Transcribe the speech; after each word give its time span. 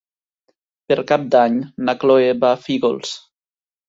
Per 0.91 0.95
Cap 1.11 1.27
d'Any 1.35 1.59
na 1.89 1.95
Cloè 2.05 2.31
va 2.45 2.49
a 2.57 2.59
Fígols. 2.65 3.13